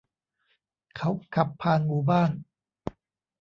[0.95, 2.31] เขาขับผ่านหมู่บ้าน